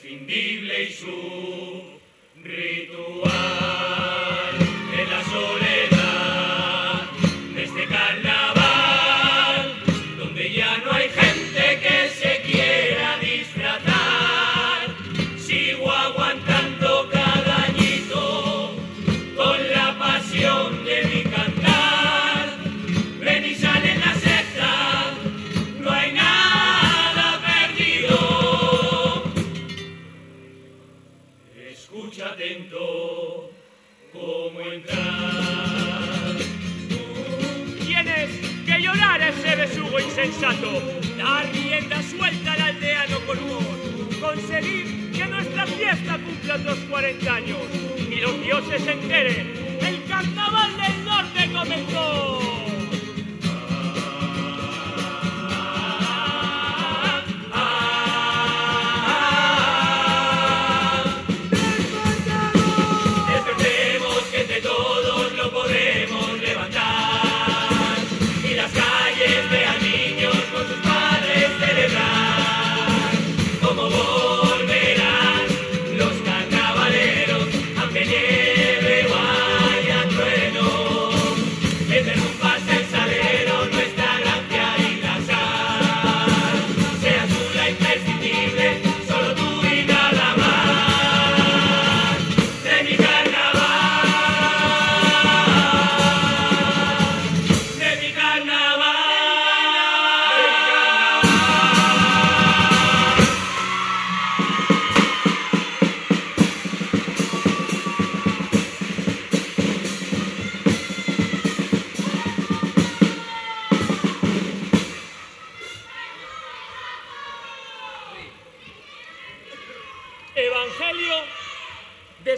prescindible 0.00 0.84
y 0.84 0.92
su 0.92 2.00
ritual. 2.42 3.49
algo 39.90 39.98
insensato, 39.98 40.80
dar 41.18 41.50
rienda 41.52 42.00
suelta 42.00 42.52
al 42.52 42.60
aldeano 42.60 43.18
con 43.26 43.38
humor, 43.38 43.60
conseguir 44.20 45.10
que 45.10 45.26
nuestra 45.26 45.66
fiesta 45.66 46.16
cumpla 46.24 46.58
los 46.58 46.78
40 46.78 47.34
años. 47.34 47.58
Y 48.08 48.20
los 48.20 48.40
dioses 48.40 48.82
se 48.84 48.92
enteren, 48.92 49.78
el 49.80 50.04
carnaval 50.04 50.70
del 50.76 51.04
norte 51.04 51.52
comenzó. 51.52 52.69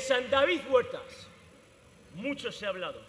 San 0.03 0.29
David 0.31 0.63
Huertas. 0.69 1.29
Mucho 2.17 2.51
se 2.51 2.67
ha 2.67 2.71
hablado. 2.71 3.01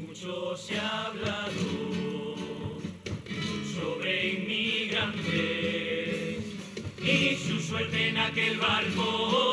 Mucho 0.00 0.56
se 0.56 0.76
ha 0.76 1.06
hablado 1.06 2.34
sobre 3.74 4.28
inmigrantes 4.30 5.28
y 7.00 7.36
su 7.36 7.60
suerte 7.60 8.08
en 8.08 8.18
aquel 8.18 8.58
barco. 8.58 9.51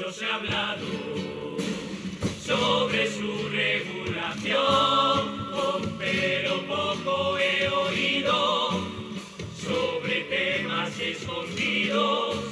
mucho 0.00 0.12
se 0.12 0.24
ha 0.24 0.34
hablado 0.36 0.86
sobre 2.42 3.10
su 3.10 3.48
regulación, 3.48 4.56
pero 5.98 6.66
poco 6.66 7.38
he 7.38 7.68
oído 7.68 8.70
sobre 9.56 10.22
temas 10.22 10.98
escondidos. 10.98 12.44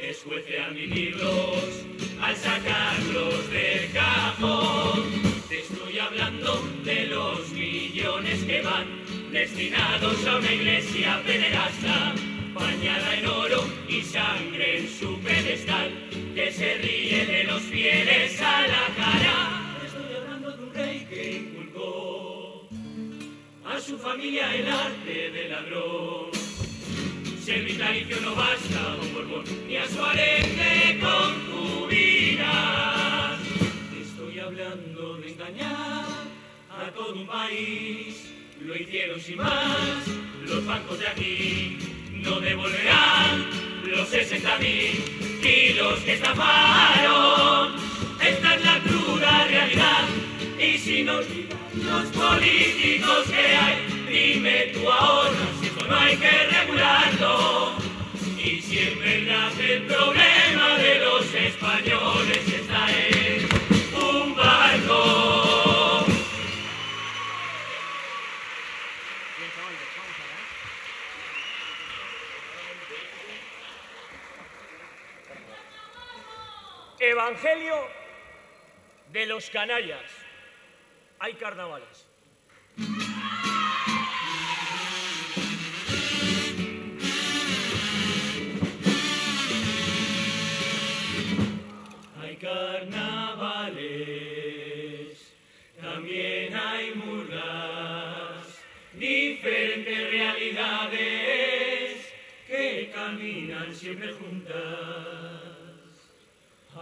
Escuece 0.00 0.58
al 0.58 0.74
vivirlos, 0.74 1.84
al 2.20 2.36
sacarlos 2.36 3.50
del 3.50 3.92
cajón. 3.92 5.04
Te 5.48 5.60
estoy 5.60 5.98
hablando 5.98 6.62
de 6.84 7.06
los 7.06 7.50
millones 7.50 8.42
que 8.44 8.62
van 8.62 8.86
destinados 9.30 10.26
a 10.26 10.36
una 10.36 10.52
iglesia 10.52 11.22
pederasta 11.24 12.14
bañada 12.62 13.14
en 13.18 13.26
oro 13.26 13.64
y 13.88 14.02
sangre 14.02 14.78
en 14.78 14.88
su 14.88 15.18
pedestal, 15.20 15.90
que 16.34 16.52
se 16.52 16.74
ríe 16.78 17.26
de 17.26 17.44
los 17.44 17.62
fieles 17.62 18.40
a 18.40 18.66
la 18.74 18.86
cara. 18.96 19.36
Estoy 19.84 20.14
hablando 20.16 20.52
de 20.56 20.62
un 20.64 20.74
rey 20.74 21.06
que 21.10 21.22
inculcó 21.40 22.68
a 23.64 23.80
su 23.80 23.98
familia 23.98 24.54
el 24.54 24.68
arte 24.68 25.30
del 25.30 25.50
ladrón. 25.50 26.30
Ser 27.44 27.64
vitalicio 27.64 28.20
no 28.20 28.34
basta 28.36 28.92
a 28.92 28.94
un 29.02 29.14
borbón, 29.14 29.44
ni 29.66 29.76
a 29.76 29.88
su 29.88 30.00
arete 30.00 31.00
concubina. 31.00 32.54
Estoy 34.00 34.38
hablando 34.38 35.16
de 35.16 35.32
engañar 35.32 36.04
a 36.70 36.90
todo 36.94 37.14
un 37.14 37.26
país. 37.26 38.30
Lo 38.60 38.76
hicieron 38.76 39.20
sin 39.20 39.38
más 39.38 40.06
los 40.46 40.64
bancos 40.64 41.00
de 41.00 41.08
aquí 41.08 41.91
no 42.22 42.40
devolverán 42.40 43.46
los 43.84 44.08
60 44.08 44.58
mil 44.58 45.40
kilos 45.42 45.98
que 46.00 46.14
estafaron. 46.14 47.74
Esta 48.20 48.54
es 48.54 48.64
la 48.64 48.78
cruda 48.80 49.44
realidad. 49.48 50.08
Y 50.58 50.78
si 50.78 51.02
nos 51.02 51.26
quitan 51.26 51.58
los 51.74 52.06
políticos 52.06 53.28
que 53.28 53.56
hay, 53.56 53.76
dime 54.08 54.70
tú 54.72 54.88
ahora 54.90 55.36
si 55.60 55.88
no 55.88 55.96
hay 55.96 56.16
que 56.16 56.30
regularlo. 56.30 57.72
Y 58.38 58.60
si 58.60 58.78
en 58.78 58.98
verdad 59.00 59.60
el 59.60 59.82
problema 59.82 60.41
Evangelio 77.22 77.78
de 79.12 79.26
los 79.26 79.48
canallas. 79.48 80.10
Hay 81.20 81.34
carnavales. 81.34 82.08
Hay 92.20 92.36
carnavales, 92.38 93.76
también 95.80 96.56
hay 96.56 96.92
murgas, 96.96 98.58
diferentes 98.94 100.10
realidades 100.10 102.12
que 102.48 102.90
caminan 102.92 103.72
siempre 103.72 104.12
juntas. 104.12 105.11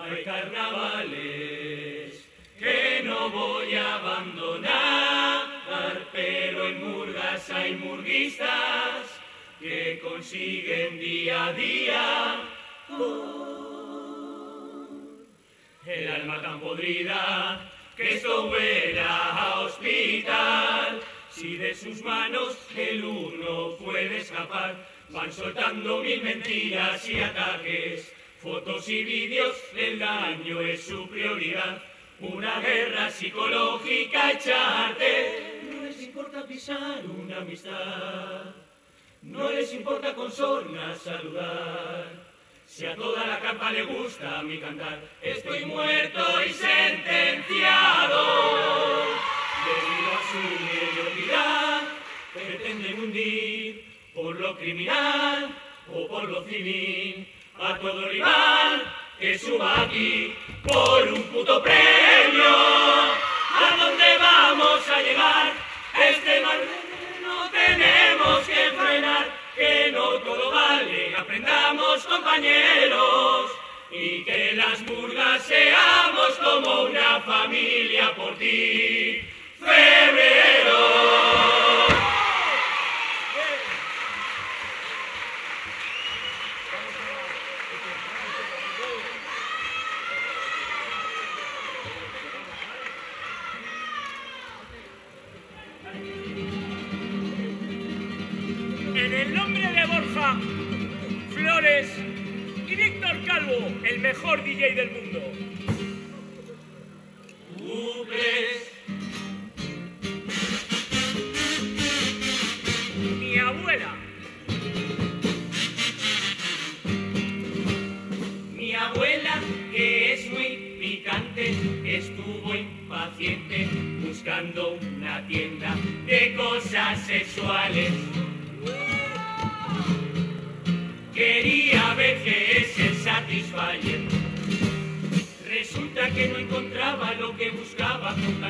Hay 0.02 0.24
carnavales 0.24 2.26
que 2.58 3.02
no 3.04 3.30
voy 3.30 3.74
a 3.74 3.94
abandonar, 3.94 5.46
pero 6.12 6.66
en 6.66 6.88
murgas 6.88 7.50
hay 7.50 7.76
murguistas 7.76 9.20
que 9.60 10.00
consiguen 10.02 10.98
día 10.98 11.46
a 11.46 11.52
día 11.52 12.40
el 15.86 16.08
alma 16.08 16.40
tan 16.40 16.60
podrida 16.60 17.70
que 17.96 18.14
esto 18.14 18.46
huela 18.46 19.08
a 19.08 19.60
hospital. 19.60 21.00
Si 21.30 21.56
de 21.56 21.74
sus 21.74 22.02
manos 22.02 22.56
el 22.76 23.04
uno 23.04 23.76
puede 23.76 24.18
escapar, 24.18 24.86
van 25.10 25.32
soltando 25.32 26.02
mil 26.02 26.22
mentiras 26.22 27.08
y 27.08 27.20
ataques. 27.20 28.12
Fotos 28.42 28.88
y 28.88 29.04
vídeos 29.04 29.54
del 29.74 29.98
daño 29.98 30.62
es 30.62 30.84
su 30.84 31.06
prioridad. 31.08 31.82
Una 32.20 32.58
guerra 32.60 33.10
psicológica 33.10 34.30
echarte. 34.30 35.60
No 35.70 35.82
les 35.82 36.02
importa 36.02 36.46
pisar 36.46 37.04
una 37.04 37.36
amistad. 37.36 38.44
No 39.20 39.50
les 39.50 39.74
importa 39.74 40.14
con 40.14 40.32
sornas 40.32 41.02
saludar. 41.02 42.06
Si 42.64 42.86
a 42.86 42.96
toda 42.96 43.26
la 43.26 43.40
campa 43.40 43.72
le 43.72 43.82
gusta 43.82 44.42
mi 44.42 44.58
cantar, 44.58 45.02
estoy 45.20 45.66
muerto 45.66 46.42
y 46.42 46.52
sentenciado. 46.54 48.24
Debido 49.66 50.12
a 50.16 50.22
su 50.30 50.40
mediocridad, 50.64 51.82
pretenden 52.32 53.00
hundir 53.00 53.84
por 54.14 54.40
lo 54.40 54.56
criminal 54.56 55.54
o 55.92 56.08
por 56.08 56.26
lo 56.26 56.42
civil 56.44 57.28
a 57.60 57.78
todo 57.78 58.08
rival 58.08 58.82
que 59.18 59.38
suba 59.38 59.82
aquí 59.82 60.34
por 60.62 61.02
un 61.08 61.22
puto 61.24 61.62
premio. 61.62 62.52
¿A 63.62 63.76
dónde 63.78 64.18
vamos 64.18 64.88
a 64.88 65.02
llegar? 65.02 65.52
Este 66.10 66.40
mal 66.40 66.58
no 67.22 67.50
tenemos 67.50 68.38
que 68.46 68.70
frenar 68.78 69.26
que 69.54 69.92
no 69.92 70.08
todo 70.20 70.50
vale, 70.50 71.14
aprendamos 71.16 72.04
compañeros 72.04 73.50
y 73.90 74.24
que 74.24 74.52
las 74.54 74.80
murgas 74.82 75.42
seamos 75.42 76.30
como 76.42 76.82
una 76.84 77.20
familia 77.20 78.14
por 78.14 78.36
ti. 78.36 79.20
Febrero. 79.58 81.09
El 99.20 99.34
nombre 99.34 99.60
de 99.60 99.84
Borja 99.84 100.40
Flores 101.30 101.88
y 102.66 102.74
Víctor 102.74 103.22
Calvo, 103.26 103.68
el 103.84 104.00
mejor 104.00 104.42
DJ 104.42 104.74
del 104.74 104.90
mundo. 104.92 105.79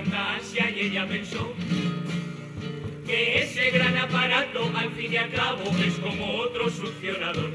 Ansia 0.09 0.71
y 0.71 0.81
ella 0.81 1.07
pensó 1.07 1.53
que 3.07 3.43
ese 3.43 3.71
gran 3.71 3.97
aparato 3.97 4.71
al 4.75 4.91
fin 4.93 5.13
y 5.13 5.17
al 5.17 5.31
cabo 5.31 5.65
es 5.85 5.95
como 5.95 6.39
otro 6.39 6.71
succionador. 6.71 7.51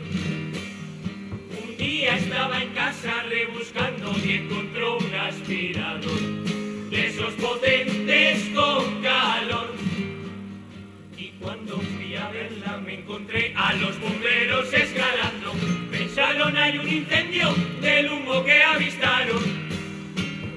Un 1.64 1.78
día 1.78 2.18
estaba 2.18 2.62
en 2.62 2.70
casa 2.74 3.24
rebuscando 3.24 4.14
y 4.24 4.34
encontró 4.34 4.98
un 4.98 5.16
aspirador 5.16 6.20
de 6.90 7.08
esos 7.08 7.34
potentes 7.34 8.44
con 8.54 9.02
calor. 9.02 9.74
Y 11.18 11.30
cuando 11.40 11.80
fui 11.80 12.16
a 12.16 12.30
verla 12.30 12.78
me 12.86 13.00
encontré 13.00 13.54
a 13.56 13.74
los 13.74 14.00
bomberos 14.00 14.72
escalando. 14.74 15.54
Pensaron 15.90 16.56
hay 16.58 16.78
un 16.78 16.88
incendio 16.88 17.54
del 17.82 18.12
humo 18.12 18.44
que 18.44 18.62
avistaron. 18.62 19.55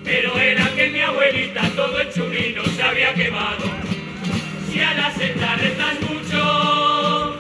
Pero 0.09 0.39
era 0.39 0.75
que 0.75 0.89
mi 0.89 1.01
abuelita 1.03 1.61
todo 1.77 2.01
el 2.01 2.11
churrino 2.11 2.65
se 2.65 2.83
había 2.83 3.13
quemado. 3.13 3.67
Si 4.71 4.81
a 4.81 4.95
la 4.95 5.11
senda 5.11 5.55
rezas 5.57 6.01
mucho, 6.01 7.39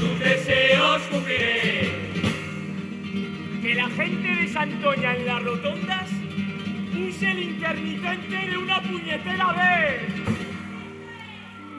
tus 0.00 0.18
deseos 0.18 1.00
cumpliré. 1.02 1.92
que 3.62 3.74
la 3.76 3.88
gente 3.90 4.28
de 4.34 4.48
Santoña 4.48 5.14
en 5.14 5.26
las 5.26 5.44
rotondas 5.44 6.08
use 6.92 7.30
el 7.30 7.38
intermitente 7.38 8.36
de 8.50 8.58
una 8.58 8.82
puñetera 8.82 9.52
vez. 9.52 10.02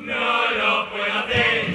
No 0.06 0.52
lo 0.52 0.90
puedo 0.90 1.20
hacer, 1.20 1.73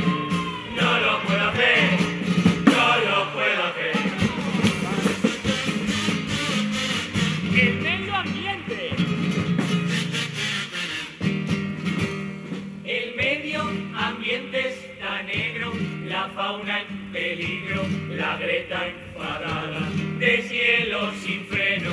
fauna 16.38 16.82
en 16.82 17.12
peligro, 17.12 17.82
la 18.10 18.36
greta 18.36 18.86
enfadada, 18.86 19.80
de 20.20 20.42
cielo 20.42 21.10
sin 21.20 21.44
freno. 21.46 21.90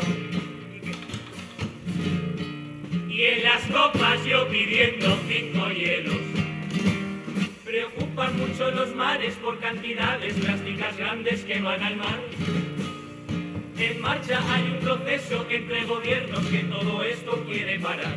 Y 3.10 3.24
en 3.24 3.44
las 3.44 3.64
copas 3.64 4.24
yo 4.24 4.48
pidiendo 4.48 5.18
cinco 5.28 5.70
hielos. 5.70 6.22
Preocupan 7.64 8.38
mucho 8.38 8.70
los 8.70 8.94
mares 8.94 9.34
por 9.36 9.60
cantidades 9.60 10.36
plásticas 10.36 10.96
grandes 10.96 11.44
que 11.44 11.60
van 11.60 11.82
al 11.82 11.96
mar. 11.96 12.20
En 13.80 14.00
marcha 14.00 14.40
hay 14.54 14.76
un 14.76 14.80
proceso 14.80 15.48
entre 15.50 15.86
gobiernos 15.86 16.46
que 16.46 16.60
todo 16.60 17.02
esto 17.02 17.44
quiere 17.48 17.80
parar. 17.80 18.16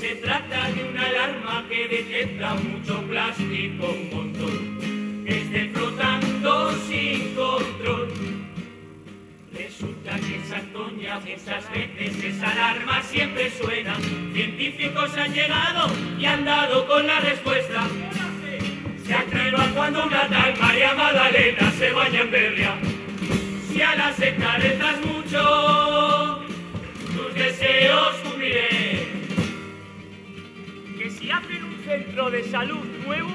Se 0.00 0.14
trata 0.14 0.70
de 0.70 0.84
una 0.84 1.02
alarma 1.02 1.64
que 1.68 1.88
detecta 1.88 2.54
mucho 2.54 3.02
plástico, 3.02 3.86
un 3.88 4.10
montón, 4.14 5.24
esté 5.26 5.70
flotando 5.70 6.72
sin 6.86 7.34
control. 7.34 8.08
Resulta 9.52 10.14
que 10.20 10.36
en 10.36 10.44
Santoña 10.48 11.18
muchas 11.18 11.72
veces 11.72 12.24
esa 12.24 12.50
alarma 12.52 13.02
siempre 13.02 13.50
suena. 13.50 13.96
Científicos 14.32 15.16
han 15.16 15.34
llegado 15.34 15.90
y 16.16 16.24
han 16.26 16.44
dado 16.44 16.86
con 16.86 17.04
la 17.04 17.18
respuesta. 17.18 17.88
Se 19.04 19.14
activa 19.14 19.68
cuando 19.74 20.06
una 20.06 20.28
tal 20.28 20.56
María 20.60 20.94
Magdalena 20.94 21.72
se 21.72 21.90
baña 21.90 22.20
en 22.20 22.30
berria. 22.30 22.74
Si 23.72 23.82
a 23.82 23.96
las 23.96 24.20
encarezas 24.20 25.04
mucho, 25.04 26.44
tus 27.16 27.34
deseos. 27.34 28.28
Que 28.37 28.37
si 31.28 31.32
hacen 31.32 31.62
un 31.62 31.76
centro 31.84 32.30
de 32.30 32.42
salud 32.44 32.86
nuevo, 33.04 33.28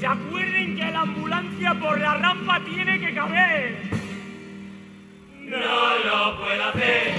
se 0.00 0.06
acuerden 0.08 0.74
que 0.74 0.90
la 0.90 1.02
ambulancia 1.02 1.72
por 1.74 2.00
la 2.00 2.14
rampa 2.14 2.58
tiene 2.64 2.98
que 2.98 3.14
caber. 3.14 3.76
No 5.38 5.56
lo 5.56 6.36
puedo 6.40 6.64
hacer, 6.64 7.12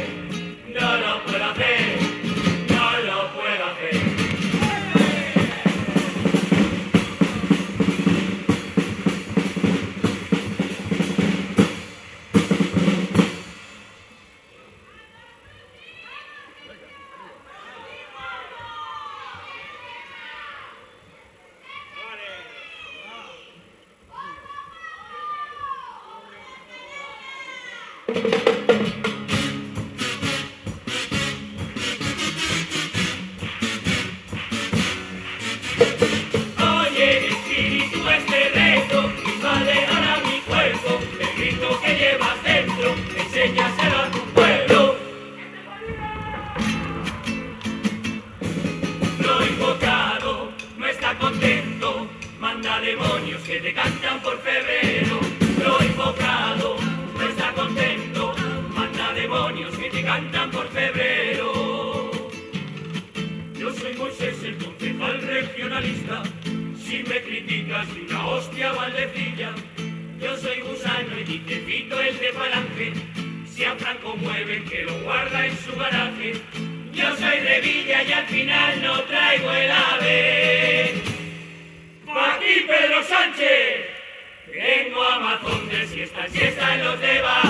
Final 78.38 78.82
no 78.84 79.04
traigo 79.06 79.52
el 79.52 79.72
ave. 79.72 80.94
Pa' 82.06 82.36
aquí 82.36 82.66
Pedro 82.68 83.04
Sánchez. 83.04 83.88
Tengo 84.52 85.04
Amazon 85.04 85.68
de 85.70 85.88
siesta, 85.88 86.28
siesta 86.30 86.76
en 86.76 86.84
los 86.84 87.02
debates. 87.02 87.47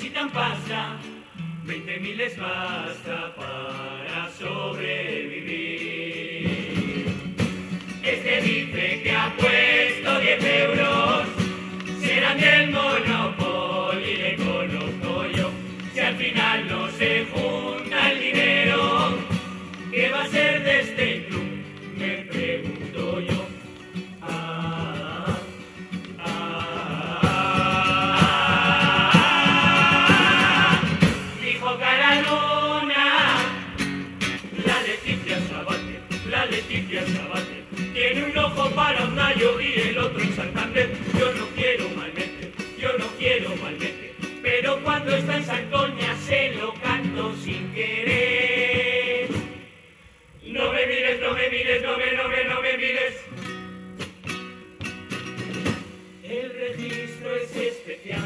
Necesitan 0.00 0.30
pasta, 0.30 0.96
20 1.64 2.00
mil 2.00 2.16
les 2.16 2.34
basta 2.38 3.34
para 3.36 4.30
sobrevivir. 4.30 5.29
Gallo 39.40 39.60
y 39.60 39.80
el 39.88 39.98
otro 39.98 40.20
en 40.20 40.36
Santander 40.36 40.90
Yo 41.18 41.32
no 41.32 41.46
quiero 41.54 41.88
malvete, 41.90 42.52
yo 42.78 42.92
no 42.98 43.06
quiero 43.18 43.56
malvete 43.56 44.14
Pero 44.42 44.80
cuando 44.82 45.16
está 45.16 45.36
en 45.36 45.44
Santoña 45.44 46.16
se 46.26 46.54
lo 46.54 46.74
canto 46.74 47.34
sin 47.36 47.72
querer. 47.72 49.28
No 50.44 50.72
me 50.72 50.86
mires, 50.86 51.20
no 51.20 51.34
me 51.34 51.48
mires, 51.50 51.82
no 51.82 51.96
me, 51.96 52.12
no 52.12 52.28
me, 52.28 52.44
no 52.44 52.60
me 52.60 52.76
mires. 52.76 53.14
El 56.22 56.50
registro 56.52 57.36
es 57.36 57.56
especial. 57.56 58.20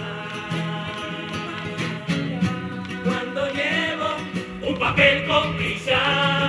Cuando 3.05 3.53
llevo 3.53 4.17
un 4.63 4.79
papel 4.79 5.27
con 5.27 5.57
prisa. 5.57 6.44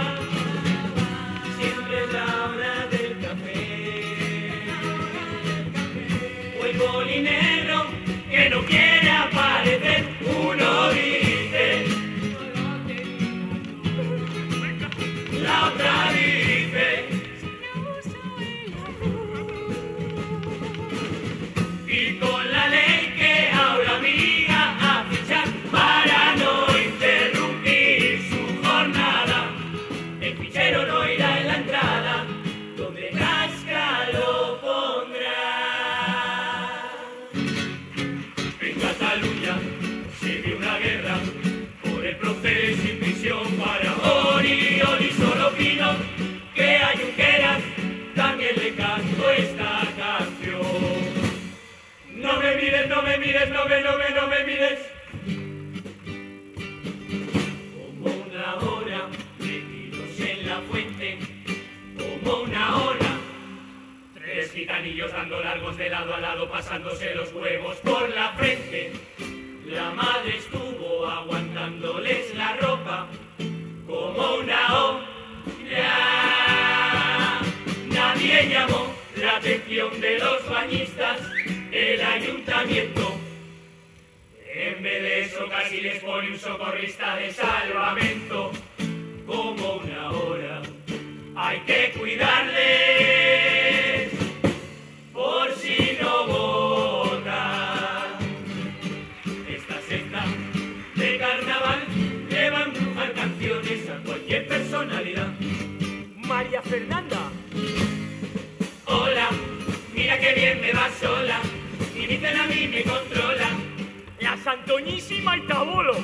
Santoñísima 114.45 115.37
Itabolo. 115.37 115.95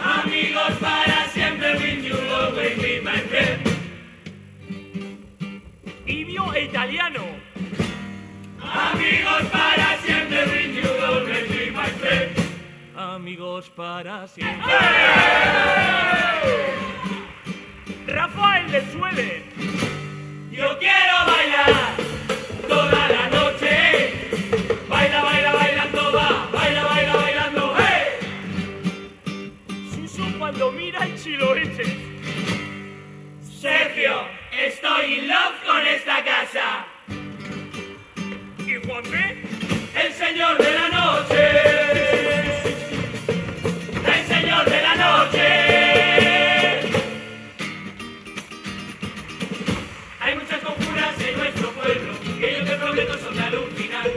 Amigos 0.00 0.72
para 0.80 1.28
siempre, 1.28 1.74
when 1.76 2.02
you 2.02 2.16
always 2.32 2.78
be 2.80 3.00
my 3.02 3.20
friend. 3.28 3.60
Ibio 6.06 6.54
e 6.54 6.64
Italiano. 6.64 7.24
Amigos 8.62 9.44
para 9.52 9.98
siempre, 10.06 10.46
when 10.46 10.74
you 10.74 10.88
always 11.04 11.46
be 11.50 11.70
my 11.70 11.90
friend. 12.00 12.32
Amigos 12.96 13.68
para 13.76 14.26
siempre. 14.26 14.72
Rafael 18.06 18.70
de 18.70 18.80
Suele. 18.90 19.45
Esta 36.06 36.24
casa. 36.24 36.86
¿Y 38.64 38.86
Juan 38.86 39.02
B? 39.10 39.44
El 40.04 40.12
señor 40.12 40.56
de 40.56 40.72
la 40.72 40.88
noche. 40.88 41.42
El 44.14 44.26
señor 44.26 44.64
de 44.70 44.82
la 44.82 44.94
noche. 44.94 45.46
Hay 50.20 50.34
muchas 50.36 50.60
conjuras 50.60 51.20
en 51.20 51.38
nuestro 51.38 51.70
pueblo 51.72 52.12
que 52.38 52.56
yo 52.56 52.64
te 52.64 52.76
prometo 52.76 53.18
son 53.18 53.36
de 53.36 53.42
alucinar. 53.42 54.10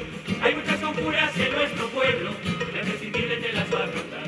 Hay 0.43 0.55
muchas 0.55 0.79
conjuras 0.79 1.37
en 1.37 1.51
nuestro 1.55 1.87
pueblo, 1.89 2.31
la 2.71 2.79
imprescindible 2.81 3.37
te 3.37 3.53
las 3.53 3.73
va 3.73 3.85
a 3.85 3.87
contar. 3.87 4.27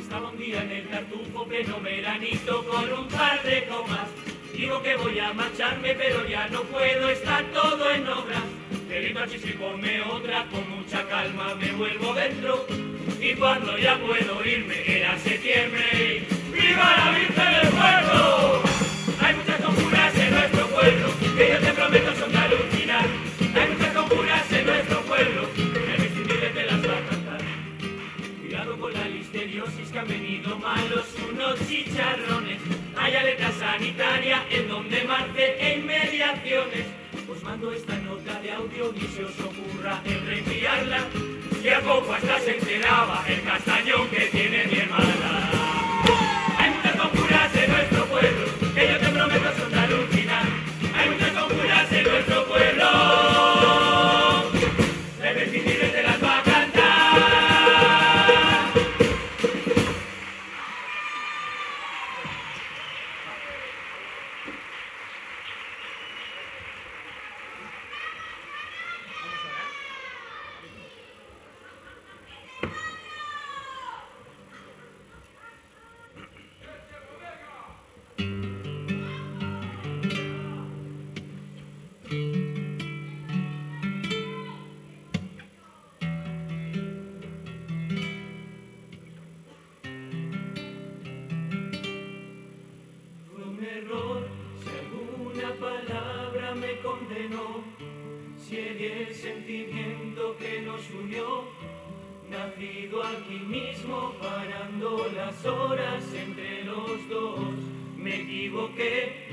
Estaba 0.00 0.30
un 0.30 0.38
día 0.38 0.62
en 0.62 0.70
el 0.70 0.88
tartufo 0.88 1.46
pleno 1.46 1.80
veranito 1.80 2.64
con 2.64 2.90
un 2.90 3.08
par 3.08 3.42
de 3.42 3.66
comas. 3.66 4.13
Digo 4.64 4.82
que 4.82 4.96
voy 4.96 5.18
a 5.18 5.30
marcharme, 5.34 5.94
pero 5.94 6.26
ya 6.26 6.48
no 6.48 6.62
puedo, 6.62 7.10
está 7.10 7.44
todo 7.52 7.90
en 7.90 8.08
obras. 8.08 8.40
Queriendo 8.88 9.20
a 9.20 9.26
y 9.26 9.52
ponme 9.60 10.00
otra, 10.00 10.46
con 10.46 10.70
mucha 10.70 11.06
calma 11.06 11.54
me 11.56 11.70
vuelvo 11.72 12.14
dentro. 12.14 12.66
Y 13.20 13.34
cuando 13.34 13.76
ya 13.76 13.98
puedo 13.98 14.42
irme, 14.42 14.82
era 14.86 15.18
septiembre. 15.18 16.26
¡Viva 16.50 16.96
la 16.96 17.10
Virgen 17.10 17.60
del 17.60 17.72
nacido 102.30 103.02
aquí 103.02 103.38
mismo 103.46 104.14
parando 104.20 105.06
las 105.14 105.44
horas 105.46 106.04
entre 106.14 106.64
los 106.64 107.08
dos, 107.08 107.54
me 107.96 108.22
equivoqué, 108.22 109.28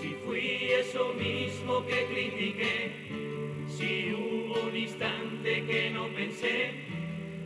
si 0.00 0.14
fui 0.24 0.72
eso 0.80 1.12
mismo 1.14 1.84
que 1.86 2.06
critiqué, 2.06 2.92
si 3.68 4.12
hubo 4.12 4.68
un 4.68 4.76
instante 4.76 5.64
que 5.66 5.90
no 5.90 6.06
pensé, 6.08 6.92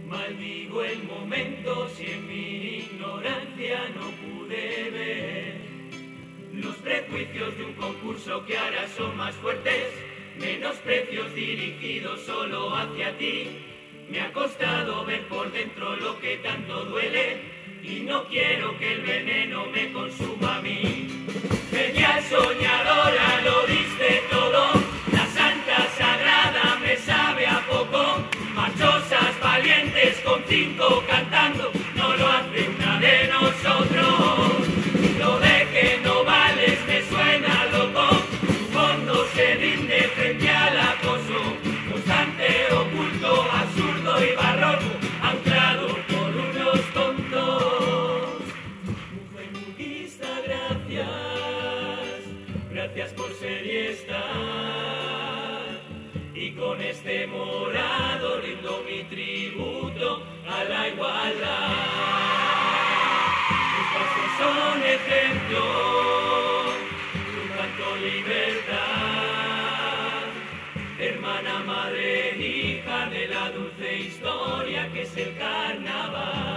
Maldigo 0.06 0.84
el 0.84 1.02
momento 1.02 1.88
si 1.88 2.06
en 2.06 2.28
mi 2.28 2.78
ignorancia 2.78 3.88
no 3.96 4.10
pude 4.22 4.90
ver 4.90 5.56
los 6.52 6.76
prejuicios 6.76 7.58
de 7.58 7.64
un 7.64 7.72
concurso 7.74 8.44
que 8.46 8.56
ahora 8.56 8.86
son 8.96 9.16
más 9.16 9.34
fuertes, 9.34 9.92
menosprecios 10.38 11.34
dirigidos 11.34 12.20
solo 12.20 12.74
hacia 12.74 13.18
ti. 13.18 13.65
Me 14.08 14.20
ha 14.20 14.32
costado 14.32 15.04
ver 15.04 15.26
por 15.28 15.50
dentro 15.52 15.96
lo 15.96 16.18
que 16.20 16.36
tanto 16.38 16.84
duele 16.84 17.40
y 17.82 18.00
no 18.00 18.24
quiero 18.24 18.76
que 18.78 18.92
el 18.92 19.02
veneno 19.02 19.66
me 19.66 19.92
consuma 19.92 20.56
a 20.56 20.62
mí. 20.62 21.08
Soñadora, 22.28 23.40
lo 23.44 23.66
diste 23.68 24.22
todo, 24.28 24.85
historia 74.16 74.90
que 74.92 75.02
es 75.02 75.16
el 75.16 75.36
carnaval. 75.36 76.56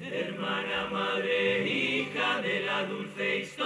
Hermana, 0.00 0.88
madre, 0.90 1.68
hija 1.68 2.40
de 2.40 2.60
la 2.60 2.86
dulce 2.86 3.38
historia. 3.40 3.61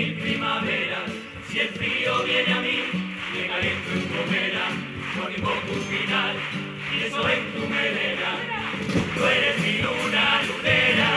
Mil 0.00 0.14
primaveras, 0.14 1.10
si 1.50 1.60
el 1.60 1.68
frío 1.68 2.22
viene 2.24 2.52
a 2.54 2.60
mí, 2.60 2.78
me 3.34 3.46
caliento 3.46 3.90
en 3.92 4.04
hoguera, 4.18 4.66
con 5.14 5.30
invoco 5.30 5.74
final, 5.90 6.36
y 6.90 7.02
eso 7.02 7.28
en 7.28 7.52
tu 7.52 7.68
melena, 7.68 8.30
tú 9.14 9.24
eres 9.26 9.60
mi 9.60 9.78
luna 9.84 10.40
lunera. 10.48 11.10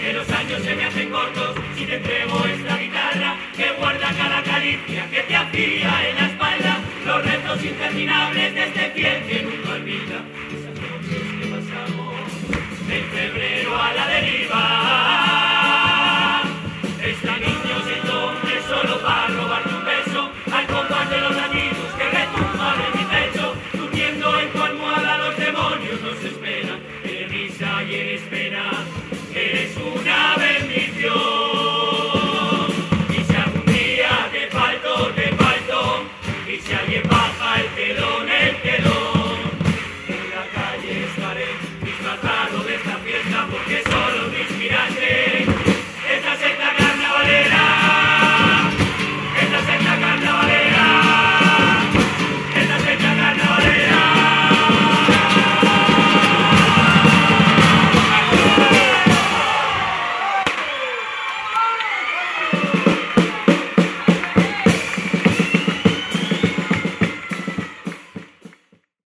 Que 0.00 0.12
los 0.14 0.28
años 0.30 0.62
se 0.62 0.74
me 0.74 0.84
hacen 0.84 1.10
cortos 1.10 1.54
si 1.76 1.86
te 1.86 1.96
entrego 1.96 2.44
esta 2.44 2.76
guitarra 2.76 3.36
que 3.56 3.70
guarda 3.78 4.12
cada 4.16 4.42
caricia 4.42 5.08
que 5.08 5.20
te 5.20 5.36
hacía 5.36 6.10
en 6.10 6.16
la 6.16 6.26
espalda, 6.26 6.80
los 7.06 7.24
retos 7.24 7.64
interminables 7.64 8.54
de 8.54 8.64
este 8.64 8.90
fiel 8.90 9.22
que 9.28 9.42
nunca 9.44 9.70
olvida, 9.74 10.18
esas 10.50 10.74
noches 10.74 11.22
que 11.38 11.46
pasamos, 11.54 12.88
de 12.88 13.00
febrero 13.14 13.80
a 13.80 13.92
la 13.92 14.08
deriva. 14.08 15.45
Feliz 27.96 28.20
Navidad. 28.30 28.95